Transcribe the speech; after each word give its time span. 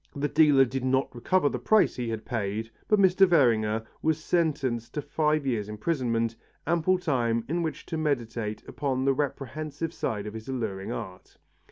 The 0.15 0.27
dealer 0.27 0.65
did 0.65 0.83
not 0.83 1.13
recover 1.13 1.47
the 1.47 1.59
price 1.59 1.95
he 1.95 2.09
had 2.09 2.25
paid 2.25 2.71
but 2.87 2.97
Mr. 2.97 3.27
Werninger 3.27 3.85
was 4.01 4.17
sentenced 4.17 4.95
to 4.95 5.01
five 5.03 5.45
years' 5.45 5.69
imprisonment, 5.69 6.35
ample 6.65 6.97
time 6.97 7.45
in 7.47 7.61
which 7.61 7.85
to 7.85 7.99
meditate 7.99 8.67
upon 8.67 9.05
the 9.05 9.13
reprehensible 9.13 9.93
side 9.93 10.25
of 10.25 10.33
his 10.33 10.49
alluring 10.49 10.91
art. 10.91 11.37